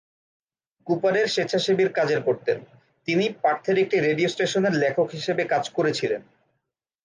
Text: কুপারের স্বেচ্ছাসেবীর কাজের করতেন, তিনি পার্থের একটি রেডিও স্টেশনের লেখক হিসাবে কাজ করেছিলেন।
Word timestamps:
কুপারের 0.87 1.27
স্বেচ্ছাসেবীর 1.27 1.89
কাজের 1.89 2.21
করতেন, 2.23 2.57
তিনি 3.07 3.25
পার্থের 3.41 3.77
একটি 3.77 3.97
রেডিও 3.99 4.29
স্টেশনের 4.29 4.73
লেখক 4.73 5.07
হিসাবে 5.11 5.43
কাজ 5.43 5.63
করেছিলেন। 5.69 6.21